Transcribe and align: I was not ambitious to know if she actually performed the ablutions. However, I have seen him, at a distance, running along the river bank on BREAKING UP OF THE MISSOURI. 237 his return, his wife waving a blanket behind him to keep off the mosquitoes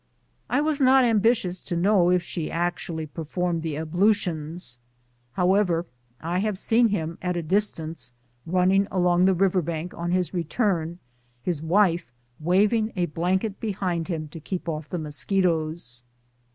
I 0.49 0.61
was 0.61 0.81
not 0.81 1.05
ambitious 1.05 1.61
to 1.61 1.77
know 1.77 2.09
if 2.09 2.23
she 2.23 2.49
actually 2.49 3.05
performed 3.05 3.61
the 3.61 3.77
ablutions. 3.77 4.79
However, 5.33 5.85
I 6.19 6.39
have 6.39 6.57
seen 6.57 6.87
him, 6.87 7.19
at 7.21 7.37
a 7.37 7.43
distance, 7.43 8.11
running 8.47 8.87
along 8.89 9.25
the 9.25 9.35
river 9.35 9.61
bank 9.61 9.93
on 9.93 10.07
BREAKING 10.07 10.07
UP 10.07 10.07
OF 10.07 10.07
THE 10.07 10.17
MISSOURI. 10.31 10.43
237 10.45 10.99
his 11.43 11.61
return, 11.61 11.61
his 11.61 11.61
wife 11.61 12.11
waving 12.39 12.93
a 12.95 13.05
blanket 13.13 13.59
behind 13.59 14.07
him 14.07 14.27
to 14.29 14.39
keep 14.39 14.67
off 14.67 14.89
the 14.89 14.97
mosquitoes 14.97 16.01